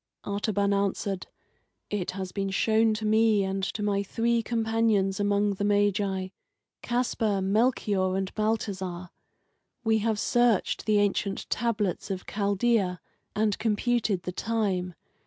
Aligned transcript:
Artaban 0.23 0.73
answered: 0.73 1.27
"It 1.91 2.09
has 2.17 2.31
been 2.31 2.49
shown 2.49 2.95
to 2.95 3.05
me 3.05 3.43
and 3.43 3.61
to 3.63 3.83
my 3.83 4.01
three 4.01 4.41
companions 4.41 5.19
among 5.19 5.51
the 5.53 5.63
Magi 5.63 6.29
Caspar, 6.81 7.39
Melchior, 7.39 8.15
and 8.17 8.33
Balthazar. 8.33 9.11
We 9.83 9.99
have 9.99 10.17
searched 10.17 10.87
the 10.87 10.97
ancient 10.97 11.47
tablets 11.51 12.09
of 12.09 12.25
Chaldea 12.25 12.99
and 13.35 13.55
computed 13.59 14.23
the 14.23 14.31
time. 14.31 14.95